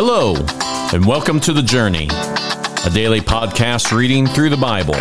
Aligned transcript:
Hello, 0.00 0.36
and 0.94 1.04
welcome 1.04 1.40
to 1.40 1.52
The 1.52 1.60
Journey, 1.60 2.06
a 2.06 2.90
daily 2.94 3.20
podcast 3.20 3.90
reading 3.90 4.28
through 4.28 4.48
the 4.48 4.56
Bible. 4.56 4.94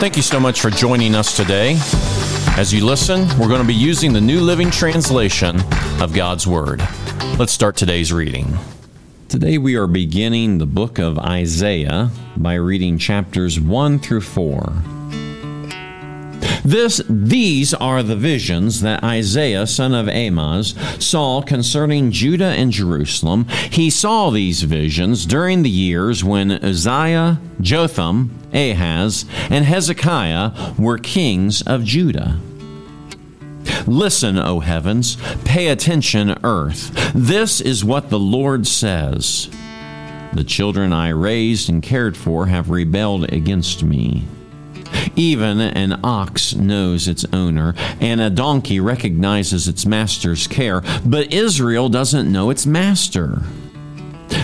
Thank 0.00 0.16
you 0.16 0.22
so 0.22 0.38
much 0.38 0.60
for 0.60 0.68
joining 0.68 1.14
us 1.14 1.34
today. 1.34 1.78
As 2.58 2.70
you 2.70 2.84
listen, 2.84 3.26
we're 3.38 3.48
going 3.48 3.62
to 3.62 3.66
be 3.66 3.72
using 3.72 4.12
the 4.12 4.20
New 4.20 4.40
Living 4.40 4.70
Translation 4.70 5.56
of 6.02 6.12
God's 6.12 6.46
Word. 6.46 6.86
Let's 7.38 7.52
start 7.52 7.74
today's 7.74 8.12
reading. 8.12 8.58
Today 9.30 9.56
we 9.56 9.76
are 9.76 9.86
beginning 9.86 10.58
the 10.58 10.66
book 10.66 10.98
of 10.98 11.18
Isaiah 11.18 12.10
by 12.36 12.52
reading 12.56 12.98
chapters 12.98 13.58
1 13.58 13.98
through 13.98 14.20
4. 14.20 14.97
This, 16.68 17.00
these 17.08 17.72
are 17.72 18.02
the 18.02 18.14
visions 18.14 18.82
that 18.82 19.02
Isaiah, 19.02 19.66
son 19.66 19.94
of 19.94 20.06
Amoz, 20.06 20.74
saw 21.02 21.40
concerning 21.40 22.10
Judah 22.10 22.44
and 22.50 22.70
Jerusalem. 22.70 23.46
He 23.70 23.88
saw 23.88 24.28
these 24.28 24.64
visions 24.64 25.24
during 25.24 25.62
the 25.62 25.70
years 25.70 26.22
when 26.22 26.50
Uzziah, 26.50 27.40
Jotham, 27.62 28.38
Ahaz, 28.52 29.24
and 29.48 29.64
Hezekiah 29.64 30.74
were 30.78 30.98
kings 30.98 31.62
of 31.62 31.84
Judah. 31.84 32.38
Listen, 33.86 34.38
O 34.38 34.60
heavens, 34.60 35.16
pay 35.46 35.68
attention, 35.68 36.36
earth. 36.44 37.12
This 37.14 37.62
is 37.62 37.82
what 37.82 38.10
the 38.10 38.18
Lord 38.18 38.66
says 38.66 39.48
The 40.34 40.44
children 40.44 40.92
I 40.92 41.08
raised 41.08 41.70
and 41.70 41.82
cared 41.82 42.14
for 42.14 42.44
have 42.44 42.68
rebelled 42.68 43.32
against 43.32 43.82
me. 43.82 44.24
Even 45.16 45.60
an 45.60 46.00
ox 46.04 46.54
knows 46.54 47.08
its 47.08 47.24
owner, 47.32 47.74
and 48.00 48.20
a 48.20 48.30
donkey 48.30 48.80
recognizes 48.80 49.68
its 49.68 49.86
master's 49.86 50.46
care, 50.46 50.82
but 51.04 51.32
Israel 51.32 51.88
doesn't 51.88 52.30
know 52.30 52.50
its 52.50 52.66
master. 52.66 53.42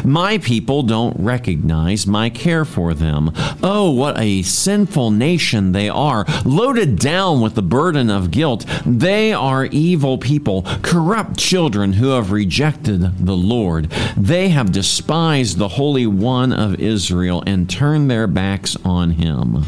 My 0.04 0.38
people 0.38 0.82
don't 0.82 1.16
recognize 1.18 2.06
my 2.06 2.28
care 2.28 2.64
for 2.64 2.94
them. 2.94 3.32
Oh, 3.62 3.90
what 3.90 4.18
a 4.18 4.42
sinful 4.42 5.10
nation 5.10 5.72
they 5.72 5.88
are, 5.88 6.26
loaded 6.44 6.98
down 6.98 7.40
with 7.40 7.54
the 7.54 7.62
burden 7.62 8.10
of 8.10 8.30
guilt. 8.30 8.66
They 8.84 9.32
are 9.32 9.66
evil 9.66 10.18
people, 10.18 10.66
corrupt 10.82 11.38
children 11.38 11.94
who 11.94 12.08
have 12.08 12.32
rejected 12.32 13.26
the 13.26 13.36
Lord. 13.36 13.90
They 14.16 14.50
have 14.50 14.72
despised 14.72 15.58
the 15.58 15.68
Holy 15.68 16.06
One 16.06 16.52
of 16.52 16.80
Israel 16.80 17.42
and 17.46 17.68
turned 17.68 18.10
their 18.10 18.26
backs 18.26 18.76
on 18.84 19.12
him. 19.12 19.64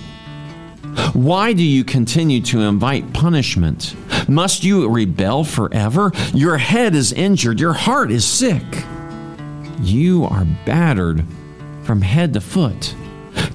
Why 1.12 1.52
do 1.52 1.62
you 1.62 1.84
continue 1.84 2.40
to 2.42 2.62
invite 2.62 3.12
punishment? 3.12 3.94
Must 4.28 4.64
you 4.64 4.88
rebel 4.88 5.44
forever? 5.44 6.12
Your 6.34 6.58
head 6.58 6.94
is 6.94 7.12
injured, 7.12 7.60
your 7.60 7.72
heart 7.72 8.10
is 8.10 8.24
sick. 8.24 8.62
You 9.80 10.24
are 10.24 10.46
battered 10.64 11.24
from 11.84 12.02
head 12.02 12.32
to 12.34 12.40
foot, 12.40 12.94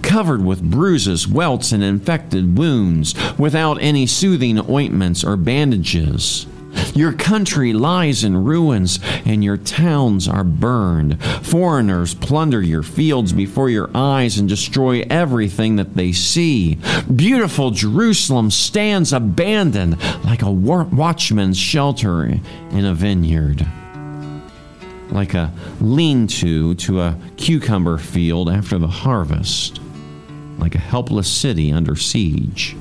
covered 0.01 0.43
with 0.43 0.61
bruises, 0.61 1.27
welts, 1.27 1.71
and 1.71 1.83
infected 1.83 2.57
wounds, 2.57 3.15
without 3.37 3.81
any 3.81 4.07
soothing 4.07 4.59
ointments 4.69 5.23
or 5.23 5.35
bandages. 5.35 6.45
Your 6.93 7.13
country 7.13 7.73
lies 7.73 8.23
in 8.23 8.43
ruins, 8.43 8.99
and 9.25 9.43
your 9.43 9.57
towns 9.57 10.27
are 10.27 10.43
burned. 10.43 11.23
Foreigners 11.41 12.13
plunder 12.13 12.61
your 12.61 12.83
fields 12.83 13.33
before 13.33 13.69
your 13.69 13.89
eyes 13.95 14.37
and 14.37 14.49
destroy 14.49 15.05
everything 15.09 15.77
that 15.77 15.95
they 15.95 16.11
see. 16.11 16.77
Beautiful 17.15 17.71
Jerusalem 17.71 18.51
stands 18.51 19.13
abandoned 19.13 19.97
like 20.23 20.41
a 20.41 20.51
watchman's 20.51 21.57
shelter 21.57 22.23
in 22.25 22.85
a 22.85 22.93
vineyard 22.93 23.65
like 25.11 25.33
a 25.33 25.51
lean 25.81 26.25
to 26.25 26.73
to 26.75 27.01
a 27.01 27.17
cucumber 27.37 27.97
field 27.97 28.49
after 28.49 28.77
the 28.77 28.87
harvest, 28.87 29.81
like 30.57 30.73
a 30.73 30.79
helpless 30.79 31.29
city 31.29 31.71
under 31.71 31.95
siege. 31.95 32.75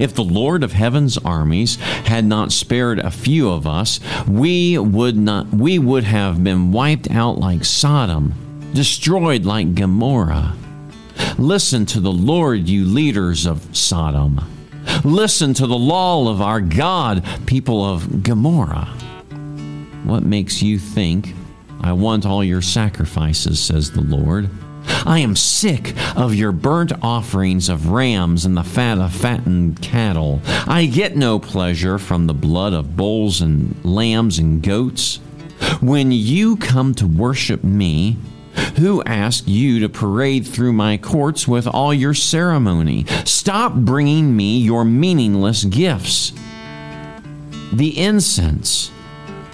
If 0.00 0.14
the 0.14 0.24
Lord 0.24 0.62
of 0.62 0.72
heaven's 0.72 1.18
armies 1.18 1.76
had 1.76 2.24
not 2.24 2.52
spared 2.52 2.98
a 2.98 3.10
few 3.10 3.50
of 3.50 3.66
us, 3.66 4.00
we 4.26 4.78
would 4.78 5.16
not 5.16 5.48
we 5.48 5.78
would 5.78 6.04
have 6.04 6.42
been 6.42 6.72
wiped 6.72 7.10
out 7.10 7.38
like 7.38 7.64
Sodom, 7.64 8.34
destroyed 8.72 9.44
like 9.44 9.74
Gomorrah. 9.74 10.56
Listen 11.38 11.86
to 11.86 12.00
the 12.00 12.12
Lord, 12.12 12.68
you 12.68 12.84
leaders 12.84 13.46
of 13.46 13.76
Sodom. 13.76 14.40
Listen 15.04 15.54
to 15.54 15.66
the 15.66 15.78
law 15.78 16.30
of 16.30 16.40
our 16.40 16.60
God, 16.60 17.24
people 17.46 17.84
of 17.84 18.22
Gomorrah. 18.22 18.86
What 20.04 20.22
makes 20.22 20.62
you 20.62 20.78
think 20.78 21.34
I 21.80 21.92
want 21.92 22.26
all 22.26 22.42
your 22.42 22.62
sacrifices, 22.62 23.60
says 23.60 23.90
the 23.90 24.00
Lord? 24.00 24.48
I 25.06 25.18
am 25.18 25.36
sick 25.36 25.94
of 26.16 26.34
your 26.34 26.52
burnt 26.52 26.92
offerings 27.02 27.68
of 27.68 27.88
rams 27.88 28.44
and 28.44 28.56
the 28.56 28.62
fat 28.62 28.98
of 28.98 29.14
fattened 29.14 29.82
cattle. 29.82 30.40
I 30.66 30.86
get 30.86 31.16
no 31.16 31.38
pleasure 31.38 31.98
from 31.98 32.26
the 32.26 32.34
blood 32.34 32.72
of 32.72 32.96
bulls 32.96 33.40
and 33.40 33.76
lambs 33.84 34.38
and 34.38 34.62
goats. 34.62 35.16
When 35.80 36.12
you 36.12 36.56
come 36.56 36.94
to 36.94 37.06
worship 37.06 37.64
me, 37.64 38.16
who 38.76 39.02
asked 39.04 39.48
you 39.48 39.80
to 39.80 39.88
parade 39.88 40.46
through 40.46 40.72
my 40.72 40.96
courts 40.96 41.46
with 41.46 41.66
all 41.66 41.92
your 41.92 42.14
ceremony? 42.14 43.04
Stop 43.24 43.74
bringing 43.74 44.36
me 44.36 44.58
your 44.58 44.84
meaningless 44.84 45.64
gifts. 45.64 46.32
The 47.72 47.98
incense 47.98 48.90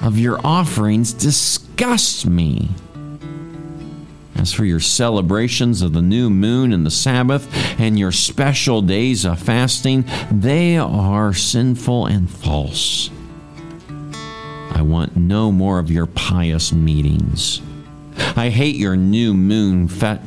of 0.03 0.19
your 0.19 0.41
offerings 0.45 1.13
disgusts 1.13 2.27
me. 2.27 2.71
As 4.37 4.53
for 4.53 4.65
your 4.65 4.81
celebrations 4.81 5.83
of 5.83 5.93
the 5.93 6.03
new 6.03 6.31
moon 6.31 6.73
and 6.73 6.87
the 6.87 6.91
Sabbath 6.91 7.49
and 7.79 7.99
your 7.99 8.13
special 8.13 8.81
days 8.81 9.25
of 9.25 9.39
fasting, 9.39 10.05
they 10.31 10.79
are 10.79 11.35
sinful 11.35 12.07
and 12.07 12.31
false. 12.31 13.11
I 14.71 14.83
want 14.83 15.17
no 15.17 15.53
more 15.53 15.79
of 15.79 15.91
your 15.91 16.07
pious 16.07 16.73
meetings. 16.73 17.61
I 18.37 18.49
hate 18.49 18.77
your 18.77 18.97
new 18.97 19.35
moon 19.35 19.89
fe- 19.89 20.21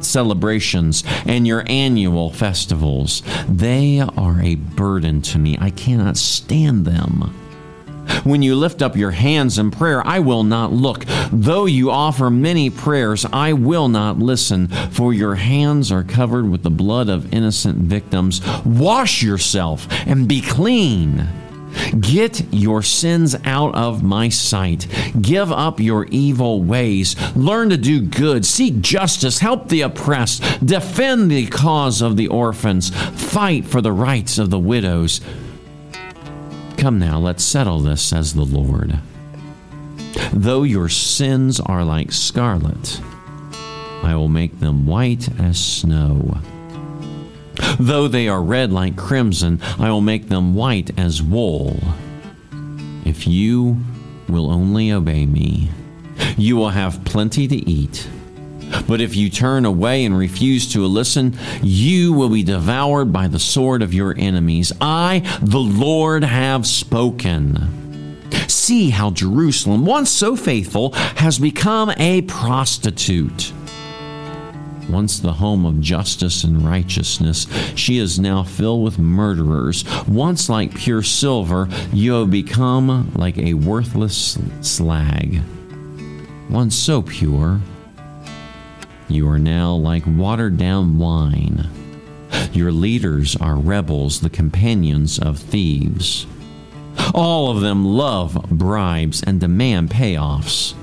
celebrations 0.00 1.04
and 1.26 1.46
your 1.46 1.64
annual 1.66 2.30
festivals. 2.30 3.22
They 3.48 4.00
are 4.00 4.40
a 4.40 4.56
burden 4.56 5.22
to 5.22 5.38
me. 5.38 5.56
I 5.60 5.70
cannot 5.70 6.16
stand 6.16 6.84
them. 6.84 7.34
When 8.24 8.42
you 8.42 8.54
lift 8.54 8.82
up 8.82 8.96
your 8.96 9.10
hands 9.10 9.58
in 9.58 9.70
prayer, 9.70 10.06
I 10.06 10.20
will 10.20 10.44
not 10.44 10.72
look. 10.72 11.04
Though 11.32 11.66
you 11.66 11.90
offer 11.90 12.30
many 12.30 12.70
prayers, 12.70 13.26
I 13.32 13.52
will 13.52 13.88
not 13.88 14.18
listen, 14.18 14.68
for 14.90 15.12
your 15.12 15.34
hands 15.34 15.90
are 15.90 16.04
covered 16.04 16.48
with 16.48 16.62
the 16.62 16.70
blood 16.70 17.08
of 17.08 17.32
innocent 17.32 17.78
victims. 17.78 18.40
Wash 18.64 19.22
yourself 19.22 19.86
and 20.06 20.28
be 20.28 20.40
clean. 20.40 21.28
Get 22.00 22.52
your 22.52 22.82
sins 22.82 23.34
out 23.44 23.74
of 23.74 24.02
my 24.02 24.28
sight. 24.28 24.86
Give 25.20 25.50
up 25.50 25.80
your 25.80 26.06
evil 26.06 26.62
ways. 26.62 27.16
Learn 27.34 27.70
to 27.70 27.76
do 27.76 28.00
good. 28.00 28.44
Seek 28.44 28.80
justice. 28.80 29.38
Help 29.38 29.68
the 29.68 29.82
oppressed. 29.82 30.42
Defend 30.64 31.30
the 31.30 31.46
cause 31.46 32.02
of 32.02 32.16
the 32.16 32.28
orphans. 32.28 32.90
Fight 32.90 33.64
for 33.64 33.80
the 33.80 33.92
rights 33.92 34.38
of 34.38 34.50
the 34.50 34.58
widows. 34.58 35.20
Come 36.82 36.98
now, 36.98 37.20
let's 37.20 37.44
settle 37.44 37.78
this, 37.78 38.02
says 38.02 38.34
the 38.34 38.44
Lord. 38.44 38.98
Though 40.32 40.64
your 40.64 40.88
sins 40.88 41.60
are 41.60 41.84
like 41.84 42.10
scarlet, 42.10 43.00
I 44.02 44.16
will 44.16 44.26
make 44.26 44.58
them 44.58 44.84
white 44.84 45.28
as 45.40 45.64
snow. 45.64 46.40
Though 47.78 48.08
they 48.08 48.26
are 48.26 48.42
red 48.42 48.72
like 48.72 48.96
crimson, 48.96 49.60
I 49.78 49.92
will 49.92 50.00
make 50.00 50.28
them 50.28 50.56
white 50.56 50.90
as 50.98 51.22
wool. 51.22 51.78
If 53.04 53.28
you 53.28 53.76
will 54.28 54.50
only 54.50 54.90
obey 54.90 55.24
me, 55.24 55.70
you 56.36 56.56
will 56.56 56.70
have 56.70 57.04
plenty 57.04 57.46
to 57.46 57.70
eat 57.70 58.08
but 58.86 59.00
if 59.00 59.14
you 59.14 59.30
turn 59.30 59.64
away 59.64 60.04
and 60.04 60.16
refuse 60.16 60.72
to 60.72 60.86
listen, 60.86 61.36
you 61.62 62.12
will 62.12 62.28
be 62.28 62.42
devoured 62.42 63.12
by 63.12 63.28
the 63.28 63.38
sword 63.38 63.82
of 63.82 63.94
your 63.94 64.14
enemies. 64.18 64.72
I, 64.80 65.20
the 65.42 65.58
Lord, 65.58 66.24
have 66.24 66.66
spoken. 66.66 68.28
See 68.48 68.90
how 68.90 69.10
Jerusalem, 69.10 69.84
once 69.84 70.10
so 70.10 70.36
faithful, 70.36 70.92
has 70.92 71.38
become 71.38 71.90
a 71.98 72.22
prostitute. 72.22 73.52
Once 74.88 75.20
the 75.20 75.32
home 75.32 75.64
of 75.64 75.80
justice 75.80 76.44
and 76.44 76.62
righteousness, 76.62 77.46
she 77.74 77.98
is 77.98 78.18
now 78.18 78.42
filled 78.42 78.82
with 78.84 78.98
murderers. 78.98 79.84
Once 80.06 80.48
like 80.48 80.74
pure 80.74 81.02
silver, 81.02 81.68
you 81.92 82.12
have 82.12 82.30
become 82.30 83.10
like 83.14 83.38
a 83.38 83.54
worthless 83.54 84.38
slag. 84.60 85.40
Once 86.50 86.74
so 86.74 87.00
pure, 87.00 87.60
you 89.14 89.28
are 89.28 89.38
now 89.38 89.74
like 89.74 90.04
watered 90.06 90.56
down 90.56 90.98
wine. 90.98 91.68
Your 92.52 92.72
leaders 92.72 93.36
are 93.36 93.56
rebels, 93.56 94.20
the 94.20 94.30
companions 94.30 95.18
of 95.18 95.38
thieves. 95.38 96.26
All 97.14 97.50
of 97.50 97.60
them 97.60 97.84
love 97.84 98.34
bribes 98.50 99.22
and 99.22 99.40
demand 99.40 99.90
payoffs. 99.90 100.74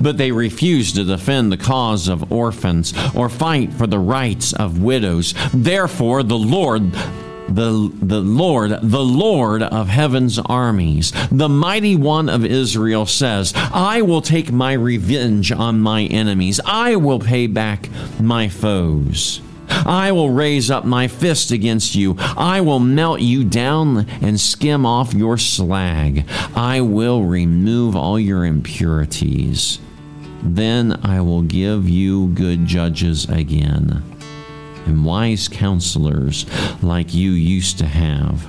but 0.00 0.16
they 0.18 0.32
refuse 0.32 0.92
to 0.92 1.04
defend 1.04 1.50
the 1.50 1.56
cause 1.56 2.08
of 2.08 2.32
orphans 2.32 2.92
or 3.14 3.28
fight 3.28 3.72
for 3.72 3.86
the 3.86 3.98
rights 3.98 4.52
of 4.52 4.82
widows. 4.82 5.34
Therefore, 5.52 6.22
the 6.22 6.38
Lord 6.38 6.92
the, 7.48 7.90
the 8.00 8.20
Lord, 8.20 8.70
the 8.82 9.04
Lord 9.04 9.62
of 9.62 9.88
heaven's 9.88 10.38
armies, 10.38 11.12
the 11.30 11.48
mighty 11.48 11.96
one 11.96 12.28
of 12.28 12.44
Israel 12.44 13.06
says, 13.06 13.52
I 13.56 14.02
will 14.02 14.22
take 14.22 14.52
my 14.52 14.74
revenge 14.74 15.50
on 15.50 15.80
my 15.80 16.04
enemies. 16.04 16.60
I 16.64 16.96
will 16.96 17.18
pay 17.18 17.46
back 17.46 17.88
my 18.20 18.48
foes. 18.48 19.40
I 19.70 20.12
will 20.12 20.30
raise 20.30 20.70
up 20.70 20.84
my 20.84 21.08
fist 21.08 21.50
against 21.50 21.94
you. 21.94 22.16
I 22.18 22.60
will 22.60 22.80
melt 22.80 23.20
you 23.20 23.44
down 23.44 24.08
and 24.22 24.40
skim 24.40 24.86
off 24.86 25.12
your 25.12 25.36
slag. 25.36 26.26
I 26.54 26.80
will 26.80 27.24
remove 27.24 27.94
all 27.94 28.18
your 28.18 28.44
impurities. 28.44 29.78
Then 30.42 31.00
I 31.04 31.20
will 31.20 31.42
give 31.42 31.88
you 31.88 32.28
good 32.28 32.66
judges 32.66 33.28
again 33.28 34.02
and 34.88 35.04
wise 35.04 35.46
counselors 35.46 36.46
like 36.82 37.14
you 37.14 37.32
used 37.32 37.78
to 37.78 37.86
have. 37.86 38.46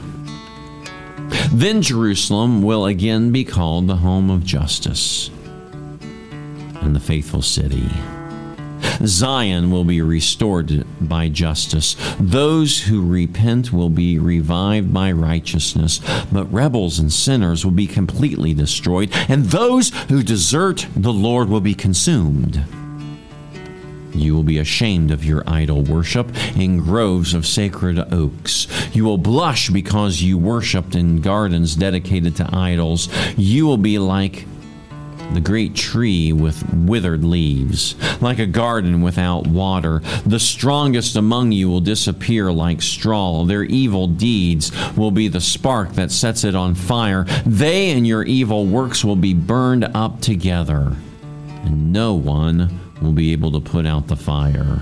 Then 1.52 1.82
Jerusalem 1.82 2.64
will 2.64 2.86
again 2.86 3.32
be 3.32 3.44
called 3.44 3.88
the 3.88 3.98
home 3.98 4.30
of 4.30 4.46
justice 4.46 5.30
and 6.82 6.96
the 6.96 7.00
faithful 7.00 7.42
city. 7.42 7.90
Zion 9.06 9.70
will 9.70 9.84
be 9.84 10.02
restored 10.02 10.86
by 11.00 11.30
justice. 11.30 11.96
Those 12.20 12.84
who 12.84 13.06
repent 13.06 13.72
will 13.72 13.90
be 13.90 14.18
revived 14.18 14.94
by 14.94 15.12
righteousness, 15.12 16.00
but 16.32 16.52
rebels 16.52 17.00
and 17.00 17.12
sinners 17.12 17.64
will 17.64 17.72
be 17.72 17.88
completely 17.88 18.54
destroyed, 18.54 19.10
and 19.28 19.46
those 19.46 19.90
who 20.10 20.24
desert 20.24 20.88
the 20.96 21.14
Lord 21.14 21.50
will 21.50 21.62
be 21.62 21.76
consumed. 21.76 22.64
You 24.14 24.36
will 24.36 24.44
be 24.44 24.58
ashamed 24.58 25.12
of 25.12 25.24
your 25.24 25.44
idol 25.48 25.84
worship 25.84 26.36
in 26.58 26.80
groves 26.80 27.34
of 27.34 27.46
sacred 27.46 28.00
oaks. 28.12 28.68
You 28.94 29.06
will 29.06 29.18
blush 29.18 29.70
because 29.70 30.22
you 30.22 30.38
worshiped 30.38 30.96
in 30.96 31.22
gardens 31.22 31.76
dedicated 31.76 32.36
to 32.38 32.50
idols. 32.56 33.10
You 33.38 33.66
will 33.66 33.78
be 33.78 34.00
like 34.00 34.46
the 35.34 35.42
great 35.42 35.76
tree 35.76 36.34
with 36.34 36.64
withered 36.74 37.24
leaves, 37.24 37.96
like 38.22 38.40
a 38.40 38.48
garden 38.48 39.02
without 39.02 39.46
water. 39.46 40.00
The 40.26 40.40
strongest 40.40 41.16
among 41.16 41.52
you 41.52 41.70
will 41.70 41.82
disappear 41.82 42.52
like 42.52 42.82
straw. 42.82 43.44
Their 43.44 43.64
evil 43.64 44.08
deeds 44.08 44.72
will 44.98 45.12
be 45.12 45.28
the 45.28 45.42
spark 45.42 45.94
that 45.94 46.12
sets 46.12 46.44
it 46.44 46.56
on 46.56 46.74
fire. 46.74 47.26
They 47.46 47.92
and 47.92 48.08
your 48.08 48.24
evil 48.24 48.66
works 48.66 49.04
will 49.04 49.16
be 49.16 49.34
burned 49.34 49.84
up 49.84 50.20
together, 50.22 50.96
and 51.64 51.94
no 51.94 52.16
one 52.16 52.79
will 53.02 53.14
be 53.14 53.32
able 53.32 53.52
to 53.52 53.60
put 53.60 53.86
out 53.86 54.08
the 54.08 54.16
fire. 54.16 54.82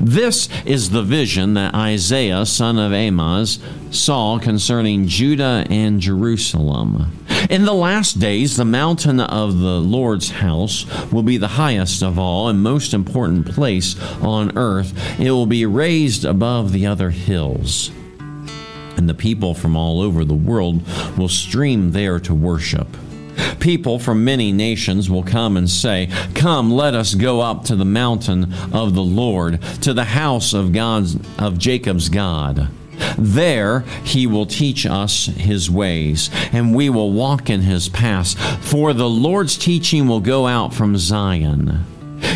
This 0.00 0.48
is 0.64 0.90
the 0.90 1.02
vision 1.02 1.54
that 1.54 1.74
Isaiah, 1.74 2.46
son 2.46 2.78
of 2.78 2.90
Amoz, 2.92 3.58
saw 3.90 4.38
concerning 4.38 5.06
Judah 5.06 5.66
and 5.68 6.00
Jerusalem. 6.00 7.12
In 7.50 7.66
the 7.66 7.74
last 7.74 8.18
days, 8.18 8.56
the 8.56 8.64
mountain 8.64 9.20
of 9.20 9.58
the 9.58 9.78
Lord's 9.78 10.30
house 10.30 10.86
will 11.12 11.22
be 11.22 11.36
the 11.36 11.48
highest 11.48 12.02
of 12.02 12.18
all 12.18 12.48
and 12.48 12.62
most 12.62 12.94
important 12.94 13.46
place 13.52 14.00
on 14.22 14.56
earth. 14.56 14.94
It 15.20 15.32
will 15.32 15.46
be 15.46 15.66
raised 15.66 16.24
above 16.24 16.72
the 16.72 16.86
other 16.86 17.10
hills. 17.10 17.90
And 18.96 19.08
the 19.08 19.14
people 19.14 19.52
from 19.54 19.76
all 19.76 20.00
over 20.00 20.24
the 20.24 20.34
world 20.34 20.82
will 21.18 21.28
stream 21.28 21.90
there 21.90 22.20
to 22.20 22.34
worship. 22.34 22.88
People 23.60 23.98
from 23.98 24.24
many 24.24 24.52
nations 24.52 25.08
will 25.10 25.22
come 25.22 25.56
and 25.56 25.68
say, 25.68 26.08
Come, 26.34 26.70
let 26.70 26.94
us 26.94 27.14
go 27.14 27.40
up 27.40 27.64
to 27.66 27.76
the 27.76 27.84
mountain 27.84 28.52
of 28.72 28.94
the 28.94 29.02
Lord, 29.02 29.62
to 29.82 29.92
the 29.92 30.04
house 30.04 30.52
of 30.52 30.72
God's 30.72 31.16
of 31.38 31.58
Jacob's 31.58 32.08
God. 32.08 32.68
There 33.18 33.80
he 34.04 34.26
will 34.26 34.46
teach 34.46 34.84
us 34.86 35.26
his 35.26 35.70
ways, 35.70 36.30
and 36.52 36.74
we 36.74 36.90
will 36.90 37.12
walk 37.12 37.48
in 37.48 37.62
his 37.62 37.88
paths. 37.88 38.34
For 38.60 38.92
the 38.92 39.08
Lord's 39.08 39.56
teaching 39.56 40.08
will 40.08 40.20
go 40.20 40.46
out 40.46 40.74
from 40.74 40.96
Zion 40.96 41.84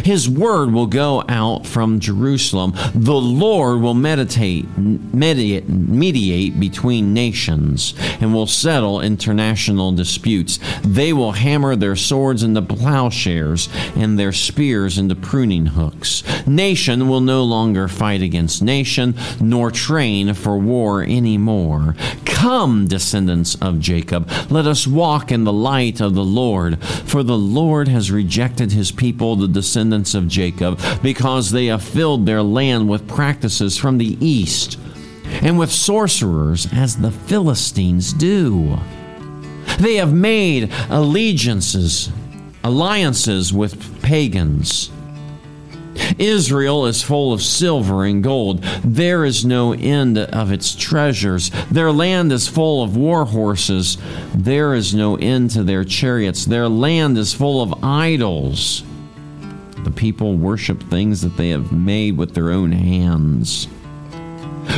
his 0.05 0.29
word 0.29 0.73
will 0.73 0.87
go 0.87 1.23
out 1.29 1.67
from 1.67 2.00
Jerusalem. 2.00 2.73
The 2.94 3.14
Lord 3.14 3.81
will 3.81 3.94
meditate, 3.94 4.67
mediate, 4.76 5.69
mediate 5.69 6.58
between 6.58 7.14
nations 7.14 7.94
and 8.20 8.35
will 8.35 8.46
settle 8.46 9.00
international 9.00 9.93
disputes. 9.93 10.58
They 10.82 11.12
will 11.12 11.32
hammer 11.32 11.76
their 11.76 11.96
swords 11.96 12.43
into 12.43 12.62
plowshares 12.62 13.69
and 13.94 14.19
their 14.19 14.32
spears 14.32 14.99
into 14.99 15.14
pruning 15.14 15.67
hooks. 15.67 16.23
Nation 16.46 17.08
will 17.08 17.20
no 17.20 17.44
longer 17.44 17.88
fight 17.88 18.23
against 18.23 18.62
nation, 18.62 19.14
nor 19.41 19.70
train 19.70 20.35
for 20.35 20.58
war 20.58 21.02
any 21.02 21.38
more. 21.38 21.94
Come, 22.25 22.87
descendants 22.87 23.55
of 23.56 23.81
Jacob, 23.81 24.29
let 24.50 24.67
us 24.67 24.87
walk 24.87 25.31
in 25.31 25.44
the 25.44 25.52
light 25.52 26.00
of 26.00 26.14
the 26.14 26.25
Lord, 26.25 26.82
for 26.82 27.23
the 27.23 27.38
Lord 27.38 27.88
has 27.88 28.11
rejected 28.11 28.73
his 28.73 28.93
people, 28.93 29.37
the 29.37 29.49
descendants 29.49 29.84
descendants 29.85 30.15
of 30.15 30.29
Jacob, 30.29 30.81
because 31.03 31.51
they 31.51 31.67
have 31.67 31.83
filled 31.83 32.25
their 32.25 32.43
land 32.43 32.89
with 32.89 33.07
practices 33.07 33.77
from 33.77 33.99
the 33.99 34.17
east, 34.25 34.79
and 35.43 35.59
with 35.59 35.71
sorcerers, 35.71 36.67
as 36.73 36.97
the 36.97 37.11
Philistines 37.11 38.13
do. 38.15 38.79
They 39.79 39.97
have 39.97 40.13
made 40.13 40.73
allegiances, 40.89 42.11
alliances 42.63 43.53
with 43.53 44.03
pagans. 44.03 44.91
Israel 46.19 46.87
is 46.87 47.03
full 47.03 47.33
of 47.33 47.43
silver 47.43 48.05
and 48.05 48.23
gold. 48.23 48.63
There 48.83 49.25
is 49.25 49.45
no 49.45 49.75
end 49.75 50.19
of 50.19 50.51
its 50.51 50.75
treasures. 50.75 51.51
Their 51.71 51.93
land 51.93 52.33
is 52.33 52.49
full 52.49 52.83
of 52.83 52.97
war 52.97 53.27
horses. 53.27 53.99
There 54.35 54.75
is 54.75 54.95
no 54.95 55.17
end 55.17 55.51
to 55.51 55.63
their 55.63 55.85
chariots. 55.85 56.47
Their 56.47 56.69
land 56.69 57.17
is 57.19 57.35
full 57.35 57.63
of 57.63 57.85
idols. 57.85 58.83
People 59.96 60.37
worship 60.37 60.82
things 60.82 61.23
that 61.23 61.37
they 61.37 61.50
have 61.50 61.73
made 61.73 62.17
with 62.17 62.35
their 62.35 62.50
own 62.50 62.73
hands. 62.73 63.69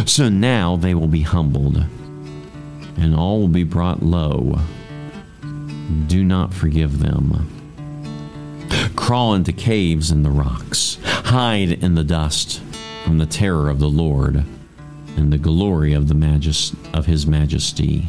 So 0.05 0.29
now 0.29 0.77
they 0.77 0.95
will 0.95 1.09
be 1.09 1.23
humbled, 1.23 1.85
and 2.97 3.15
all 3.15 3.41
will 3.41 3.49
be 3.49 3.65
brought 3.65 4.03
low. 4.03 4.59
Do 6.07 6.25
not 6.25 6.53
forgive 6.53 6.99
them. 7.01 7.49
Crawl 8.97 9.35
into 9.35 9.53
caves 9.53 10.11
in 10.11 10.23
the 10.23 10.31
rocks, 10.31 10.99
hide 11.05 11.71
in 11.71 11.95
the 11.95 12.05
dust 12.05 12.61
from 13.05 13.19
the 13.19 13.27
terror 13.27 13.69
of 13.69 13.79
the 13.79 13.89
Lord 13.89 14.45
and 15.17 15.33
the 15.33 15.39
glory 15.39 15.93
of 15.93 16.09
the 16.09 16.15
majest 16.15 16.75
of 16.93 17.07
his 17.07 17.27
majesty. 17.27 18.09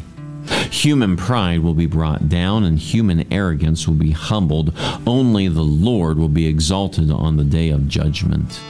Human 0.70 1.16
pride 1.16 1.60
will 1.60 1.74
be 1.74 1.86
brought 1.86 2.28
down, 2.28 2.64
and 2.64 2.78
human 2.78 3.32
arrogance 3.32 3.88
will 3.88 3.94
be 3.94 4.10
humbled. 4.10 4.72
Only 5.06 5.48
the 5.48 5.62
Lord 5.62 6.18
will 6.18 6.28
be 6.28 6.46
exalted 6.46 7.10
on 7.10 7.36
the 7.36 7.44
day 7.44 7.70
of 7.70 7.88
judgment. 7.88 8.60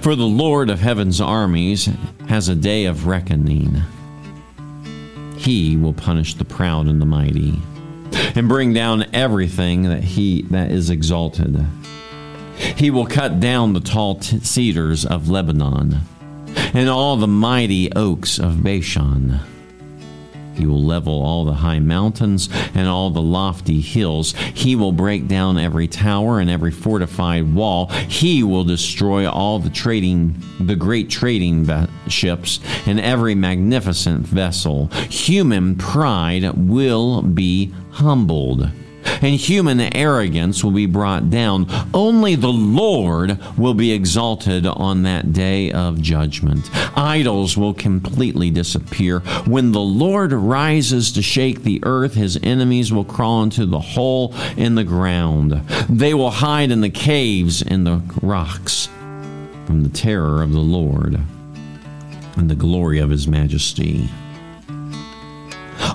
For 0.00 0.14
the 0.14 0.26
Lord 0.26 0.70
of 0.70 0.80
heaven's 0.80 1.20
armies 1.20 1.88
has 2.28 2.48
a 2.48 2.54
day 2.54 2.84
of 2.84 3.06
reckoning. 3.06 3.82
He 5.36 5.76
will 5.76 5.92
punish 5.92 6.34
the 6.34 6.44
proud 6.44 6.86
and 6.86 7.00
the 7.00 7.06
mighty, 7.06 7.60
and 8.34 8.48
bring 8.48 8.72
down 8.72 9.06
everything 9.12 9.84
that 9.84 10.02
he 10.02 10.42
that 10.50 10.70
is 10.70 10.90
exalted. 10.90 11.64
He 12.76 12.90
will 12.90 13.06
cut 13.06 13.38
down 13.38 13.72
the 13.72 13.80
tall 13.80 14.16
t- 14.16 14.40
cedars 14.40 15.06
of 15.06 15.28
Lebanon, 15.28 16.00
and 16.74 16.88
all 16.88 17.16
the 17.16 17.28
mighty 17.28 17.92
oaks 17.92 18.38
of 18.38 18.62
Bashan. 18.62 19.40
He 20.58 20.66
will 20.66 20.82
level 20.82 21.22
all 21.22 21.44
the 21.44 21.54
high 21.54 21.78
mountains 21.78 22.48
and 22.74 22.88
all 22.88 23.10
the 23.10 23.22
lofty 23.22 23.80
hills. 23.80 24.34
He 24.54 24.74
will 24.74 24.92
break 24.92 25.28
down 25.28 25.58
every 25.58 25.86
tower 25.86 26.40
and 26.40 26.50
every 26.50 26.72
fortified 26.72 27.54
wall. 27.54 27.86
He 27.86 28.42
will 28.42 28.64
destroy 28.64 29.28
all 29.28 29.60
the 29.60 29.70
trading, 29.70 30.42
the 30.58 30.76
great 30.76 31.08
trading 31.08 31.64
ve- 31.64 31.86
ships 32.08 32.60
and 32.86 32.98
every 33.00 33.34
magnificent 33.34 34.26
vessel. 34.26 34.88
Human 35.08 35.76
pride 35.76 36.50
will 36.56 37.22
be 37.22 37.72
humbled 37.92 38.68
and 39.22 39.34
human 39.34 39.80
arrogance 39.94 40.62
will 40.62 40.72
be 40.72 40.86
brought 40.86 41.30
down. 41.30 41.66
Only 41.92 42.34
the 42.34 42.52
Lord 42.52 43.38
will 43.56 43.74
be 43.74 43.92
exalted 43.92 44.66
on 44.66 45.02
that 45.02 45.32
day 45.32 45.72
of 45.72 46.00
judgment. 46.00 46.68
Idols 46.96 47.56
will 47.56 47.74
completely 47.74 48.50
disappear. 48.50 49.20
When 49.46 49.72
the 49.72 49.80
Lord 49.80 50.32
rises 50.32 51.12
to 51.12 51.22
shake 51.22 51.62
the 51.62 51.80
earth, 51.84 52.14
his 52.14 52.38
enemies 52.42 52.92
will 52.92 53.04
crawl 53.04 53.42
into 53.42 53.66
the 53.66 53.80
hole 53.80 54.34
in 54.56 54.74
the 54.74 54.84
ground. 54.84 55.52
They 55.88 56.14
will 56.14 56.30
hide 56.30 56.70
in 56.70 56.80
the 56.80 56.90
caves 56.90 57.62
in 57.62 57.84
the 57.84 58.02
rocks 58.22 58.88
from 59.66 59.82
the 59.82 59.90
terror 59.90 60.42
of 60.42 60.52
the 60.52 60.60
Lord 60.60 61.20
and 62.36 62.48
the 62.48 62.54
glory 62.54 62.98
of 63.00 63.10
his 63.10 63.28
majesty. 63.28 64.08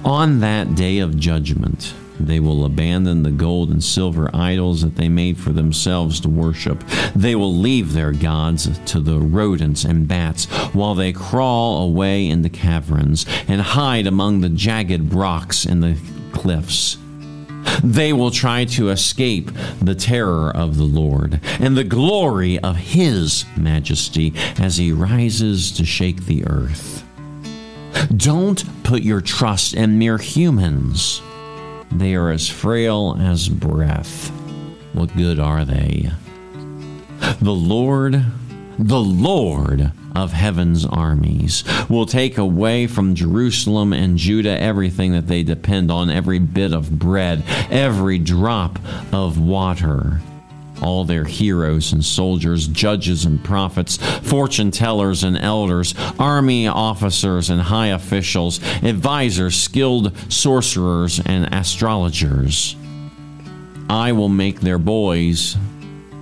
On 0.05 0.41
that 0.41 0.75
day 0.75 0.99
of 0.99 1.17
judgment, 1.17 1.93
They 2.19 2.39
will 2.39 2.65
abandon 2.65 3.23
the 3.23 3.31
gold 3.31 3.69
and 3.69 3.83
silver 3.83 4.29
idols 4.33 4.81
that 4.81 4.95
they 4.95 5.09
made 5.09 5.37
for 5.37 5.51
themselves 5.51 6.19
to 6.21 6.29
worship. 6.29 6.83
They 7.15 7.35
will 7.35 7.53
leave 7.53 7.93
their 7.93 8.11
gods 8.11 8.79
to 8.85 8.99
the 8.99 9.19
rodents 9.19 9.83
and 9.83 10.07
bats 10.07 10.45
while 10.73 10.95
they 10.95 11.11
crawl 11.11 11.83
away 11.83 12.27
in 12.27 12.41
the 12.41 12.49
caverns 12.49 13.25
and 13.47 13.61
hide 13.61 14.07
among 14.07 14.41
the 14.41 14.49
jagged 14.49 15.13
rocks 15.13 15.65
in 15.65 15.79
the 15.79 15.97
cliffs. 16.31 16.97
They 17.83 18.13
will 18.13 18.31
try 18.31 18.65
to 18.65 18.89
escape 18.89 19.51
the 19.81 19.95
terror 19.95 20.55
of 20.55 20.77
the 20.77 20.83
Lord 20.83 21.39
and 21.59 21.75
the 21.75 21.83
glory 21.83 22.59
of 22.59 22.75
His 22.77 23.45
majesty 23.57 24.33
as 24.59 24.77
He 24.77 24.91
rises 24.91 25.71
to 25.73 25.85
shake 25.85 26.25
the 26.25 26.45
earth. 26.45 27.03
Don't 28.15 28.63
put 28.83 29.01
your 29.01 29.21
trust 29.21 29.73
in 29.73 29.97
mere 29.97 30.17
humans. 30.17 31.21
They 31.95 32.15
are 32.15 32.31
as 32.31 32.49
frail 32.49 33.15
as 33.19 33.49
breath. 33.49 34.29
What 34.93 35.15
good 35.15 35.39
are 35.39 35.63
they? 35.63 36.09
The 37.39 37.53
Lord, 37.53 38.25
the 38.79 38.99
Lord 38.99 39.91
of 40.15 40.33
heaven's 40.33 40.85
armies 40.85 41.63
will 41.89 42.05
take 42.05 42.37
away 42.37 42.87
from 42.87 43.15
Jerusalem 43.15 43.93
and 43.93 44.17
Judah 44.17 44.59
everything 44.59 45.11
that 45.13 45.27
they 45.27 45.43
depend 45.43 45.91
on 45.91 46.09
every 46.09 46.39
bit 46.39 46.73
of 46.73 46.97
bread, 46.97 47.43
every 47.69 48.17
drop 48.17 48.79
of 49.13 49.39
water 49.39 50.21
all 50.83 51.05
their 51.05 51.23
heroes 51.23 51.93
and 51.93 52.03
soldiers, 52.03 52.67
judges 52.67 53.25
and 53.25 53.43
prophets, 53.43 53.97
fortune 53.97 54.71
tellers 54.71 55.23
and 55.23 55.37
elders, 55.37 55.95
army 56.19 56.67
officers 56.67 57.49
and 57.49 57.61
high 57.61 57.87
officials, 57.87 58.59
advisors, 58.83 59.55
skilled 59.55 60.15
sorcerers, 60.31 61.19
and 61.25 61.53
astrologers. 61.53 62.75
I 63.89 64.11
will 64.11 64.29
make 64.29 64.61
their 64.61 64.79
boys 64.79 65.55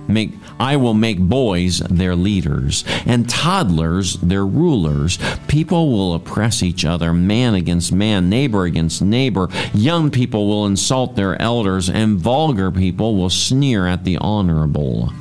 make 0.08 0.32
I 0.62 0.76
will 0.76 0.94
make 0.94 1.18
boys 1.18 1.80
their 1.80 2.14
leaders, 2.14 2.84
and 3.04 3.28
toddlers 3.28 4.14
their 4.18 4.46
rulers. 4.46 5.18
People 5.48 5.90
will 5.90 6.14
oppress 6.14 6.62
each 6.62 6.84
other, 6.84 7.12
man 7.12 7.56
against 7.56 7.90
man, 7.90 8.30
neighbor 8.30 8.62
against 8.64 9.02
neighbor. 9.02 9.48
Young 9.74 10.08
people 10.08 10.46
will 10.46 10.64
insult 10.66 11.16
their 11.16 11.40
elders, 11.42 11.90
and 11.90 12.16
vulgar 12.16 12.70
people 12.70 13.16
will 13.16 13.28
sneer 13.28 13.88
at 13.88 14.04
the 14.04 14.18
honorable. 14.18 15.12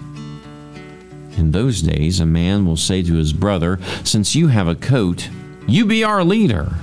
In 1.38 1.50
those 1.50 1.82
days, 1.82 2.20
a 2.20 2.26
man 2.28 2.68
will 2.68 2.78
say 2.78 3.02
to 3.02 3.16
his 3.16 3.34
brother, 3.34 3.80
Since 4.04 4.36
you 4.36 4.50
have 4.50 4.68
a 4.68 4.76
coat, 4.76 5.28
you 5.68 5.88
be 5.88 6.04
our 6.04 6.24
leader. 6.24 6.76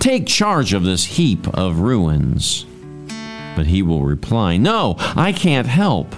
Take 0.00 0.26
charge 0.26 0.72
of 0.72 0.82
this 0.82 1.04
heap 1.04 1.46
of 1.56 1.78
ruins. 1.78 2.66
But 3.54 3.66
he 3.66 3.82
will 3.82 4.02
reply, 4.02 4.56
No, 4.56 4.96
I 4.98 5.30
can't 5.30 5.68
help. 5.68 6.12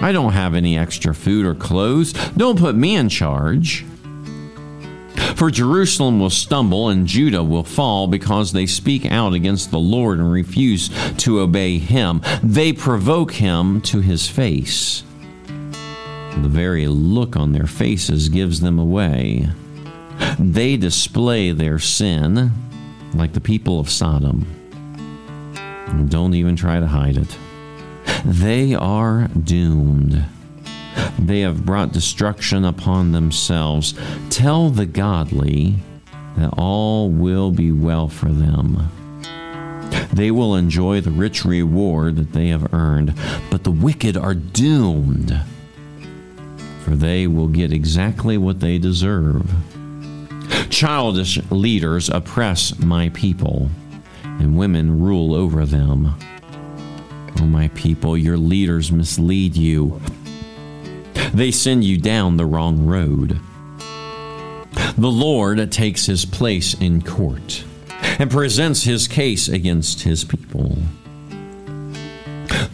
I 0.00 0.12
don't 0.12 0.32
have 0.32 0.54
any 0.54 0.78
extra 0.78 1.14
food 1.14 1.46
or 1.46 1.54
clothes. 1.54 2.12
Don't 2.36 2.58
put 2.58 2.76
me 2.76 2.96
in 2.96 3.08
charge. 3.08 3.84
For 5.34 5.50
Jerusalem 5.50 6.20
will 6.20 6.30
stumble 6.30 6.88
and 6.88 7.06
Judah 7.06 7.42
will 7.42 7.64
fall 7.64 8.06
because 8.06 8.52
they 8.52 8.66
speak 8.66 9.04
out 9.06 9.34
against 9.34 9.70
the 9.70 9.78
Lord 9.78 10.18
and 10.18 10.30
refuse 10.30 10.90
to 11.18 11.40
obey 11.40 11.78
him. 11.78 12.22
They 12.42 12.72
provoke 12.72 13.32
him 13.32 13.80
to 13.82 14.00
his 14.00 14.28
face. 14.28 15.02
The 15.46 16.48
very 16.48 16.86
look 16.86 17.36
on 17.36 17.52
their 17.52 17.66
faces 17.66 18.28
gives 18.28 18.60
them 18.60 18.78
away. 18.78 19.48
They 20.38 20.76
display 20.76 21.52
their 21.52 21.78
sin 21.78 22.52
like 23.14 23.32
the 23.32 23.40
people 23.40 23.80
of 23.80 23.90
Sodom. 23.90 24.46
And 25.86 26.10
don't 26.10 26.34
even 26.34 26.56
try 26.56 26.80
to 26.80 26.86
hide 26.86 27.16
it. 27.16 27.36
They 28.26 28.74
are 28.74 29.28
doomed. 29.28 30.24
They 31.16 31.40
have 31.42 31.64
brought 31.64 31.92
destruction 31.92 32.64
upon 32.64 33.12
themselves. 33.12 33.94
Tell 34.30 34.68
the 34.68 34.84
godly 34.84 35.76
that 36.36 36.52
all 36.58 37.08
will 37.08 37.52
be 37.52 37.70
well 37.70 38.08
for 38.08 38.30
them. 38.30 38.90
They 40.12 40.32
will 40.32 40.56
enjoy 40.56 41.00
the 41.00 41.12
rich 41.12 41.44
reward 41.44 42.16
that 42.16 42.32
they 42.32 42.48
have 42.48 42.74
earned, 42.74 43.14
but 43.48 43.62
the 43.62 43.70
wicked 43.70 44.16
are 44.16 44.34
doomed, 44.34 45.40
for 46.82 46.96
they 46.96 47.28
will 47.28 47.48
get 47.48 47.72
exactly 47.72 48.36
what 48.36 48.58
they 48.58 48.76
deserve. 48.76 49.48
Childish 50.68 51.38
leaders 51.48 52.08
oppress 52.08 52.76
my 52.80 53.08
people, 53.10 53.70
and 54.24 54.58
women 54.58 55.00
rule 55.00 55.32
over 55.32 55.64
them. 55.64 56.16
O 57.38 57.42
oh, 57.42 57.46
my 57.46 57.68
people, 57.68 58.16
your 58.16 58.36
leaders 58.36 58.90
mislead 58.90 59.56
you. 59.56 60.00
They 61.34 61.50
send 61.50 61.84
you 61.84 61.98
down 61.98 62.36
the 62.36 62.46
wrong 62.46 62.86
road. 62.86 63.40
The 64.96 65.10
Lord 65.10 65.70
takes 65.70 66.06
his 66.06 66.24
place 66.24 66.74
in 66.74 67.02
court 67.02 67.64
and 68.18 68.30
presents 68.30 68.84
his 68.84 69.06
case 69.06 69.48
against 69.48 70.02
his 70.02 70.24
people 70.24 70.78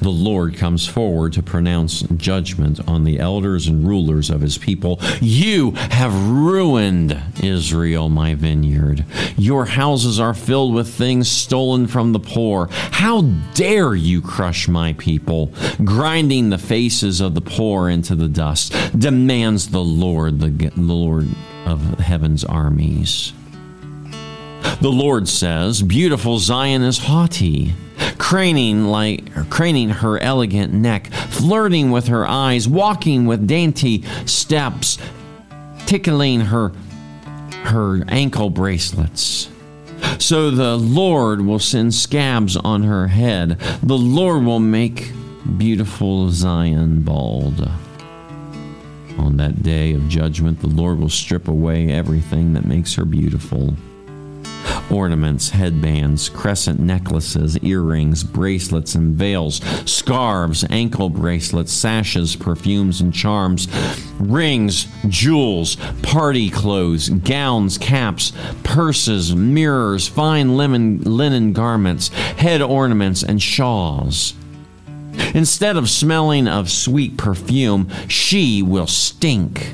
the 0.02 0.10
Lord 0.10 0.56
comes 0.56 0.86
forward 0.86 1.32
to 1.34 1.42
pronounce 1.42 2.02
judgment 2.16 2.80
on 2.88 3.04
the 3.04 3.18
elders 3.18 3.66
and 3.66 3.86
rulers 3.86 4.30
of 4.30 4.40
his 4.40 4.58
people. 4.58 4.98
You 5.20 5.72
have 5.72 6.12
ruined 6.28 7.20
Israel, 7.42 8.08
my 8.08 8.34
vineyard. 8.34 9.04
Your 9.36 9.64
houses 9.64 10.18
are 10.18 10.34
filled 10.34 10.74
with 10.74 10.92
things 10.92 11.30
stolen 11.30 11.86
from 11.86 12.12
the 12.12 12.20
poor. 12.20 12.68
How 12.70 13.22
dare 13.54 13.94
you 13.94 14.20
crush 14.20 14.68
my 14.68 14.92
people, 14.94 15.52
grinding 15.84 16.50
the 16.50 16.58
faces 16.58 17.20
of 17.20 17.34
the 17.34 17.40
poor 17.40 17.88
into 17.88 18.14
the 18.14 18.28
dust, 18.28 18.74
demands 18.98 19.68
the 19.68 19.84
Lord, 19.84 20.40
the 20.40 20.72
Lord 20.76 21.28
of 21.64 21.98
heaven's 22.00 22.44
armies. 22.44 23.32
The 24.80 24.90
Lord 24.90 25.28
says, 25.28 25.82
Beautiful 25.82 26.38
Zion 26.38 26.82
is 26.82 26.98
haughty 26.98 27.74
craning 28.22 28.86
like 28.86 29.34
craning 29.50 29.90
her 29.90 30.16
elegant 30.20 30.72
neck, 30.72 31.08
flirting 31.08 31.90
with 31.90 32.06
her 32.06 32.24
eyes, 32.24 32.68
walking 32.68 33.26
with 33.26 33.48
dainty 33.48 34.04
steps, 34.26 34.96
tickling 35.86 36.40
her 36.40 36.72
her 37.64 38.04
ankle 38.06 38.48
bracelets. 38.48 39.50
So 40.18 40.52
the 40.52 40.76
Lord 40.76 41.40
will 41.40 41.58
send 41.58 41.94
scabs 41.94 42.56
on 42.56 42.84
her 42.84 43.08
head. 43.08 43.58
The 43.82 43.98
Lord 43.98 44.44
will 44.44 44.60
make 44.60 45.10
beautiful 45.58 46.30
Zion 46.30 47.02
bald. 47.02 47.68
On 49.18 49.36
that 49.38 49.64
day 49.64 49.94
of 49.94 50.08
judgment, 50.08 50.60
the 50.60 50.68
Lord 50.68 51.00
will 51.00 51.08
strip 51.08 51.48
away 51.48 51.90
everything 51.90 52.52
that 52.52 52.66
makes 52.66 52.94
her 52.94 53.04
beautiful 53.04 53.74
ornaments, 54.92 55.50
headbands, 55.50 56.28
crescent 56.28 56.78
necklaces, 56.78 57.58
earrings, 57.58 58.22
bracelets, 58.24 58.94
and 58.94 59.14
veils, 59.14 59.60
scarves, 59.84 60.64
ankle 60.70 61.08
bracelets, 61.08 61.72
sashes, 61.72 62.36
perfumes, 62.36 63.00
and 63.00 63.12
charms, 63.12 63.68
rings, 64.18 64.86
jewels, 65.08 65.76
party 66.02 66.50
clothes, 66.50 67.08
gowns, 67.08 67.78
caps, 67.78 68.32
purses, 68.62 69.34
mirrors, 69.34 70.08
fine 70.08 70.56
linen, 70.56 71.02
linen 71.02 71.52
garments, 71.52 72.08
head 72.08 72.62
ornaments, 72.62 73.22
and 73.22 73.40
shawls. 73.40 74.34
Instead 75.34 75.76
of 75.76 75.90
smelling 75.90 76.48
of 76.48 76.70
sweet 76.70 77.16
perfume, 77.16 77.88
she 78.08 78.62
will 78.62 78.86
stink. 78.86 79.72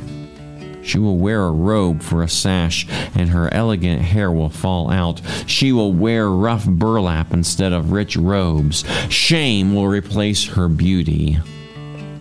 She 0.89 0.99
will 0.99 1.19
wear 1.19 1.45
a 1.45 1.53
robe 1.53 2.01
for 2.01 2.23
a 2.23 2.31
sash, 2.31 2.87
and 3.15 3.29
her 3.29 3.53
elegant 3.53 4.01
hair 4.01 4.33
will 4.33 4.49
fall 4.49 4.91
out. 4.91 5.21
She 5.47 5.71
will 5.71 5.93
wear 5.93 6.31
rough 6.31 6.67
burlap 6.67 7.35
instead 7.35 7.75
of 7.75 7.93
rich 7.93 8.17
robes. 8.17 8.85
Shame 9.11 9.75
will 9.75 9.87
replace 9.87 10.47
her 10.47 10.67
beauty. 10.67 11.37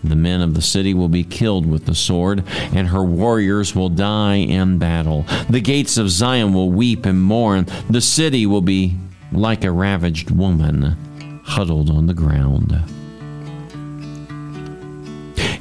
The 0.03 0.17
men 0.17 0.41
of 0.41 0.53
the 0.53 0.61
city 0.61 0.93
will 0.93 1.07
be 1.07 1.23
killed 1.23 1.65
with 1.65 1.85
the 1.85 1.95
sword, 1.95 2.43
and 2.73 2.89
her 2.89 3.05
warriors 3.05 3.73
will 3.73 3.87
die 3.87 4.35
in 4.35 4.79
battle. 4.79 5.25
The 5.49 5.61
gates 5.61 5.97
of 5.97 6.09
Zion 6.09 6.53
will 6.53 6.69
weep 6.69 7.05
and 7.05 7.21
mourn. 7.21 7.67
The 7.89 8.01
city 8.01 8.45
will 8.45 8.61
be 8.61 8.97
like 9.31 9.63
a 9.63 9.71
ravaged 9.71 10.29
woman, 10.29 11.41
huddled 11.45 11.89
on 11.89 12.07
the 12.07 12.13
ground. 12.13 12.73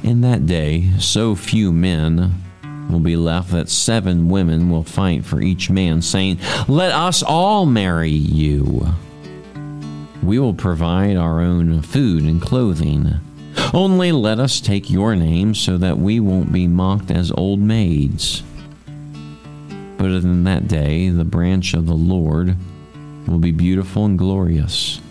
In 0.03 0.19
that 0.21 0.45
day, 0.45 0.89
so 0.99 1.33
few 1.33 1.71
men 1.71 2.43
will 2.89 2.99
be 2.99 3.15
left 3.15 3.51
that 3.51 3.69
seven 3.69 4.29
women 4.29 4.69
will 4.69 4.83
fight 4.83 5.25
for 5.25 5.41
each 5.41 5.69
man, 5.69 6.01
saying, 6.01 6.39
Let 6.67 6.91
us 6.91 7.23
all 7.23 7.65
marry 7.65 8.09
you. 8.09 8.93
We 10.23 10.39
will 10.39 10.53
provide 10.53 11.15
our 11.15 11.39
own 11.41 11.81
food 11.81 12.23
and 12.23 12.41
clothing. 12.41 13.19
Only 13.73 14.11
let 14.11 14.39
us 14.39 14.61
take 14.61 14.89
your 14.89 15.15
name 15.15 15.53
so 15.55 15.77
that 15.77 15.97
we 15.97 16.19
won't 16.19 16.51
be 16.51 16.67
mocked 16.67 17.11
as 17.11 17.31
old 17.31 17.59
maids. 17.59 18.43
But 19.97 20.11
in 20.11 20.43
that 20.43 20.67
day, 20.67 21.09
the 21.09 21.25
branch 21.25 21.73
of 21.73 21.87
the 21.87 21.95
Lord 21.95 22.55
will 23.27 23.39
be 23.39 23.51
beautiful 23.51 24.05
and 24.05 24.17
glorious. 24.17 25.01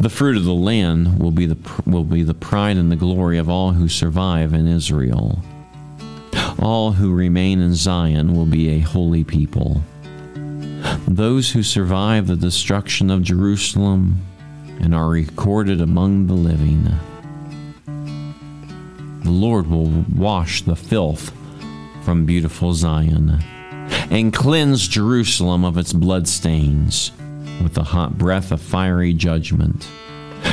The 0.00 0.10
fruit 0.10 0.36
of 0.36 0.44
the 0.44 0.54
land 0.54 1.18
will 1.18 1.30
be 1.30 1.46
the 1.46 1.56
will 1.86 2.04
be 2.04 2.22
the 2.22 2.34
pride 2.34 2.76
and 2.76 2.90
the 2.90 2.96
glory 2.96 3.38
of 3.38 3.48
all 3.48 3.72
who 3.72 3.88
survive 3.88 4.52
in 4.52 4.66
Israel. 4.66 5.42
All 6.60 6.92
who 6.92 7.14
remain 7.14 7.62
in 7.62 7.74
Zion 7.74 8.34
will 8.34 8.44
be 8.44 8.68
a 8.68 8.80
holy 8.80 9.24
people. 9.24 9.82
Those 11.08 11.52
who 11.52 11.62
survive 11.62 12.26
the 12.26 12.36
destruction 12.36 13.10
of 13.10 13.22
Jerusalem 13.22 14.20
and 14.78 14.94
are 14.94 15.08
recorded 15.08 15.80
among 15.80 16.26
the 16.26 16.34
living. 16.34 16.84
The 19.24 19.30
Lord 19.30 19.68
will 19.68 20.04
wash 20.14 20.60
the 20.60 20.76
filth 20.76 21.32
from 22.02 22.26
beautiful 22.26 22.74
Zion 22.74 23.42
and 24.10 24.32
cleanse 24.32 24.86
Jerusalem 24.86 25.64
of 25.64 25.78
its 25.78 25.94
bloodstains 25.94 27.12
with 27.62 27.72
the 27.72 27.84
hot 27.84 28.18
breath 28.18 28.52
of 28.52 28.60
fiery 28.60 29.14
judgment. 29.14 29.88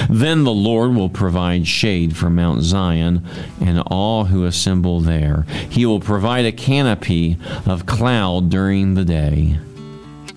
Then 0.09 0.43
the 0.43 0.53
Lord 0.53 0.95
will 0.95 1.09
provide 1.09 1.67
shade 1.67 2.15
for 2.15 2.29
Mount 2.29 2.61
Zion 2.61 3.25
and 3.59 3.81
all 3.87 4.25
who 4.25 4.45
assemble 4.45 5.01
there. 5.01 5.45
He 5.69 5.85
will 5.85 5.99
provide 5.99 6.45
a 6.45 6.51
canopy 6.51 7.37
of 7.65 7.85
cloud 7.85 8.49
during 8.49 8.93
the 8.93 9.05
day 9.05 9.59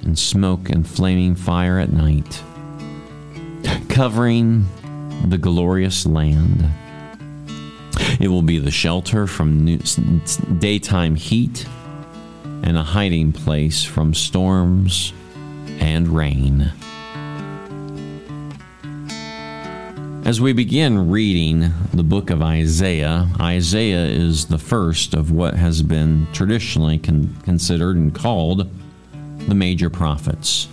and 0.02 0.18
smoke 0.18 0.70
and 0.70 0.86
flaming 0.86 1.34
fire 1.34 1.78
at 1.78 1.92
night, 1.92 2.42
covering 3.88 4.66
the 5.26 5.38
glorious 5.38 6.06
land. 6.06 6.68
It 8.18 8.28
will 8.28 8.42
be 8.42 8.58
the 8.58 8.70
shelter 8.70 9.26
from 9.26 9.78
daytime 10.58 11.14
heat 11.14 11.66
and 12.62 12.76
a 12.76 12.82
hiding 12.82 13.32
place 13.32 13.84
from 13.84 14.14
storms 14.14 15.12
and 15.78 16.08
rain. 16.08 16.72
As 20.22 20.38
we 20.40 20.52
begin 20.52 21.10
reading 21.10 21.72
the 21.94 22.02
book 22.04 22.28
of 22.28 22.42
Isaiah, 22.42 23.26
Isaiah 23.40 24.04
is 24.04 24.46
the 24.46 24.58
first 24.58 25.14
of 25.14 25.30
what 25.32 25.54
has 25.54 25.82
been 25.82 26.28
traditionally 26.32 26.98
con- 26.98 27.34
considered 27.42 27.96
and 27.96 28.14
called 28.14 28.70
the 29.48 29.54
major 29.54 29.88
prophets. 29.88 30.68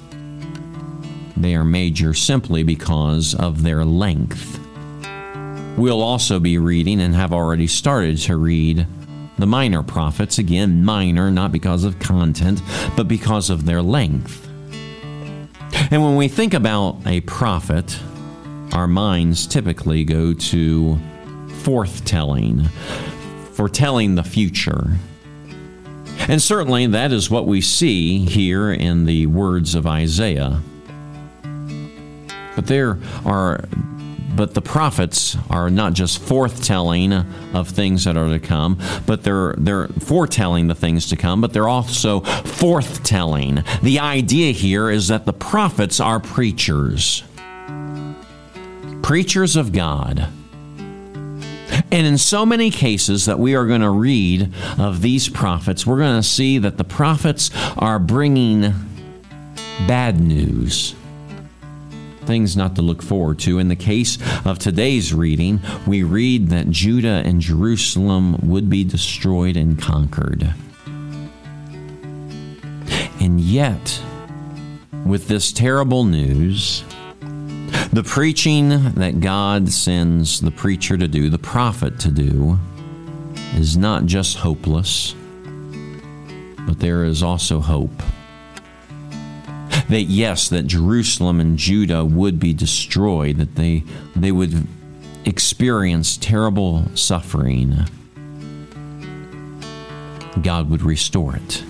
They 1.37 1.55
are 1.55 1.63
major 1.63 2.13
simply 2.13 2.61
because 2.63 3.33
of 3.33 3.63
their 3.63 3.85
length. 3.85 4.59
We'll 5.77 6.01
also 6.01 6.39
be 6.39 6.57
reading 6.57 6.99
and 6.99 7.15
have 7.15 7.31
already 7.31 7.67
started 7.67 8.17
to 8.23 8.35
read 8.35 8.85
the 9.37 9.47
minor 9.47 9.81
prophets, 9.81 10.37
again, 10.37 10.83
minor 10.83 11.31
not 11.31 11.53
because 11.53 11.85
of 11.85 11.99
content, 11.99 12.61
but 12.97 13.07
because 13.07 13.49
of 13.49 13.65
their 13.65 13.81
length. 13.81 14.45
And 15.89 16.03
when 16.03 16.17
we 16.17 16.27
think 16.27 16.53
about 16.53 17.07
a 17.07 17.21
prophet, 17.21 17.97
our 18.77 18.87
minds 18.87 19.47
typically 19.47 20.03
go 20.03 20.33
to 20.33 20.99
forthtelling, 21.63 22.69
foretelling 23.53 24.13
the 24.13 24.23
future. 24.23 24.91
And 26.27 26.39
certainly 26.39 26.85
that 26.85 27.11
is 27.11 27.27
what 27.27 27.47
we 27.47 27.59
see 27.59 28.19
here 28.19 28.71
in 28.71 29.05
the 29.05 29.25
words 29.25 29.73
of 29.73 29.87
Isaiah. 29.87 30.61
But 32.55 32.67
there 32.67 32.99
are 33.25 33.67
but 34.35 34.53
the 34.53 34.61
prophets 34.61 35.35
are 35.49 35.71
not 35.71 35.93
just 35.93 36.21
forthtelling 36.21 37.25
of 37.55 37.69
things 37.69 38.03
that 38.03 38.15
are 38.15 38.29
to 38.29 38.37
come, 38.37 38.79
but 39.07 39.23
they're 39.23 39.55
they're 39.57 39.87
foretelling 39.87 40.67
the 40.67 40.75
things 40.75 41.07
to 41.07 41.15
come, 41.15 41.41
but 41.41 41.51
they're 41.51 41.67
also 41.67 42.19
forthtelling. 42.19 43.65
The 43.81 43.97
idea 43.97 44.51
here 44.51 44.91
is 44.91 45.07
that 45.07 45.25
the 45.25 45.33
prophets 45.33 45.99
are 45.99 46.19
preachers. 46.19 47.23
Preachers 49.07 49.55
of 49.55 49.71
God. 49.71 50.27
And 51.93 52.05
in 52.05 52.17
so 52.17 52.45
many 52.45 52.69
cases 52.69 53.23
that 53.23 53.39
we 53.39 53.55
are 53.55 53.65
going 53.65 53.79
to 53.79 53.89
read 53.89 54.53
of 54.77 55.01
these 55.01 55.29
prophets, 55.29 55.87
we're 55.87 55.99
going 55.99 56.21
to 56.21 56.27
see 56.27 56.57
that 56.57 56.75
the 56.75 56.83
prophets 56.83 57.49
are 57.77 57.99
bringing 57.99 58.73
bad 59.87 60.19
news 60.19 60.93
things 62.25 62.57
not 62.57 62.75
to 62.75 62.81
look 62.81 63.01
forward 63.01 63.39
to. 63.39 63.59
In 63.59 63.69
the 63.69 63.77
case 63.77 64.17
of 64.43 64.59
today's 64.59 65.13
reading, 65.13 65.61
we 65.85 66.03
read 66.03 66.49
that 66.49 66.69
Judah 66.69 67.23
and 67.23 67.39
Jerusalem 67.39 68.35
would 68.49 68.69
be 68.69 68.83
destroyed 68.83 69.55
and 69.55 69.81
conquered. 69.81 70.53
And 73.21 73.39
yet, 73.39 74.01
with 75.05 75.29
this 75.29 75.53
terrible 75.53 76.03
news, 76.03 76.83
the 77.91 78.03
preaching 78.03 78.69
that 78.93 79.21
God 79.21 79.69
sends 79.69 80.41
the 80.41 80.51
preacher 80.51 80.97
to 80.97 81.07
do, 81.07 81.29
the 81.29 81.39
prophet 81.39 81.99
to 81.99 82.11
do, 82.11 82.59
is 83.55 83.77
not 83.77 84.05
just 84.05 84.37
hopeless, 84.37 85.15
but 86.65 86.79
there 86.79 87.03
is 87.05 87.23
also 87.23 87.59
hope 87.59 88.03
that 89.89 90.03
yes, 90.03 90.49
that 90.49 90.67
Jerusalem 90.67 91.39
and 91.39 91.57
Judah 91.57 92.03
would 92.03 92.39
be 92.39 92.53
destroyed, 92.53 93.37
that 93.37 93.55
they 93.55 93.83
they 94.15 94.31
would 94.31 94.67
experience 95.25 96.17
terrible 96.17 96.85
suffering. 96.95 97.85
God 100.41 100.69
would 100.69 100.83
restore 100.83 101.35
it. 101.35 101.63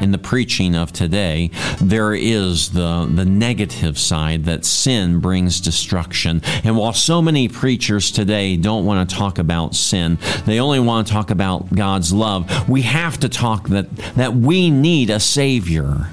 In 0.00 0.12
the 0.12 0.18
preaching 0.18 0.74
of 0.74 0.92
today, 0.92 1.50
there 1.80 2.14
is 2.14 2.70
the, 2.72 3.10
the 3.12 3.24
negative 3.24 3.98
side 3.98 4.44
that 4.44 4.64
sin 4.64 5.20
brings 5.20 5.60
destruction. 5.60 6.42
And 6.64 6.76
while 6.76 6.92
so 6.92 7.20
many 7.22 7.48
preachers 7.48 8.10
today 8.10 8.56
don't 8.56 8.84
want 8.84 9.08
to 9.08 9.16
talk 9.16 9.38
about 9.38 9.74
sin, 9.74 10.18
they 10.46 10.60
only 10.60 10.80
want 10.80 11.06
to 11.06 11.12
talk 11.12 11.30
about 11.30 11.74
God's 11.74 12.12
love, 12.12 12.68
we 12.68 12.82
have 12.82 13.18
to 13.20 13.28
talk 13.28 13.68
that, 13.68 13.94
that 14.16 14.34
we 14.34 14.70
need 14.70 15.10
a 15.10 15.20
Savior 15.20 16.10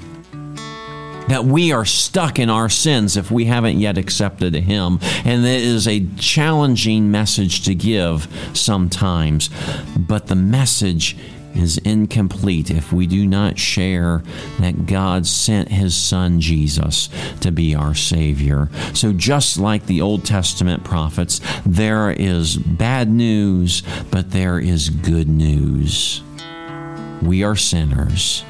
that 1.28 1.44
we 1.44 1.72
are 1.72 1.84
stuck 1.84 2.38
in 2.38 2.48
our 2.48 2.68
sins 2.68 3.16
if 3.16 3.30
we 3.30 3.46
haven't 3.46 3.78
yet 3.78 3.98
accepted 3.98 4.54
Him. 4.54 4.98
And 5.24 5.44
it 5.44 5.62
is 5.62 5.88
a 5.88 6.06
challenging 6.16 7.10
message 7.10 7.64
to 7.64 7.74
give 7.74 8.28
sometimes, 8.54 9.50
but 9.96 10.28
the 10.28 10.36
message 10.36 11.16
is 11.56 11.78
incomplete 11.78 12.70
if 12.70 12.92
we 12.92 13.06
do 13.06 13.26
not 13.26 13.58
share 13.58 14.22
that 14.60 14.86
God 14.86 15.26
sent 15.26 15.68
His 15.68 15.96
Son 15.96 16.40
Jesus 16.40 17.08
to 17.40 17.50
be 17.50 17.74
our 17.74 17.94
Savior. 17.94 18.68
So, 18.94 19.12
just 19.12 19.58
like 19.58 19.86
the 19.86 20.00
Old 20.00 20.24
Testament 20.24 20.84
prophets, 20.84 21.40
there 21.64 22.10
is 22.10 22.56
bad 22.56 23.10
news, 23.10 23.82
but 24.10 24.30
there 24.30 24.58
is 24.58 24.90
good 24.90 25.28
news. 25.28 26.22
We 27.22 27.42
are 27.42 27.56
sinners, 27.56 28.44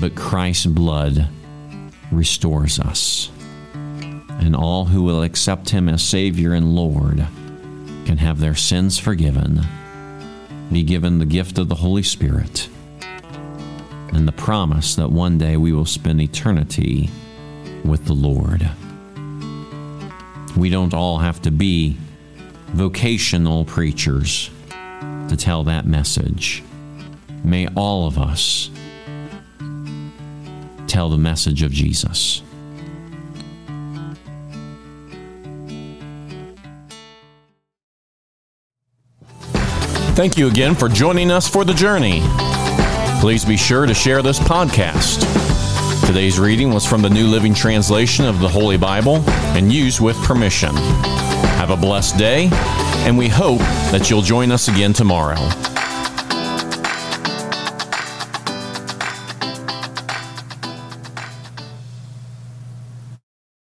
but 0.00 0.14
Christ's 0.14 0.66
blood 0.66 1.28
restores 2.10 2.78
us. 2.78 3.30
And 3.74 4.56
all 4.56 4.86
who 4.86 5.02
will 5.02 5.22
accept 5.22 5.70
Him 5.70 5.88
as 5.88 6.02
Savior 6.02 6.52
and 6.52 6.74
Lord 6.74 7.26
can 8.04 8.18
have 8.18 8.40
their 8.40 8.56
sins 8.56 8.98
forgiven 8.98 9.60
be 10.70 10.82
given 10.82 11.18
the 11.18 11.26
gift 11.26 11.58
of 11.58 11.68
the 11.68 11.76
Holy 11.76 12.02
Spirit 12.02 12.68
and 14.12 14.28
the 14.28 14.32
promise 14.32 14.94
that 14.96 15.10
one 15.10 15.38
day 15.38 15.56
we 15.56 15.72
will 15.72 15.86
spend 15.86 16.20
eternity 16.20 17.10
with 17.84 18.04
the 18.04 18.12
Lord. 18.12 18.70
We 20.56 20.68
don't 20.68 20.94
all 20.94 21.18
have 21.18 21.40
to 21.42 21.50
be 21.50 21.96
vocational 22.68 23.64
preachers 23.64 24.50
to 25.28 25.36
tell 25.36 25.64
that 25.64 25.86
message. 25.86 26.62
May 27.42 27.66
all 27.68 28.06
of 28.06 28.18
us 28.18 28.70
tell 30.86 31.08
the 31.08 31.18
message 31.18 31.62
of 31.62 31.72
Jesus. 31.72 32.42
Thank 40.22 40.38
you 40.38 40.46
again 40.46 40.76
for 40.76 40.88
joining 40.88 41.32
us 41.32 41.48
for 41.48 41.64
the 41.64 41.74
journey. 41.74 42.22
Please 43.20 43.44
be 43.44 43.56
sure 43.56 43.86
to 43.86 43.92
share 43.92 44.22
this 44.22 44.38
podcast. 44.38 45.26
Today's 46.06 46.38
reading 46.38 46.72
was 46.72 46.86
from 46.86 47.02
the 47.02 47.10
New 47.10 47.26
Living 47.26 47.52
Translation 47.52 48.26
of 48.26 48.38
the 48.38 48.48
Holy 48.48 48.76
Bible 48.76 49.16
and 49.56 49.72
used 49.72 50.00
with 50.00 50.16
permission. 50.18 50.76
Have 51.56 51.70
a 51.70 51.76
blessed 51.76 52.18
day, 52.18 52.50
and 53.04 53.18
we 53.18 53.26
hope 53.26 53.58
that 53.90 54.10
you'll 54.10 54.22
join 54.22 54.52
us 54.52 54.68
again 54.68 54.92
tomorrow. 54.92 55.71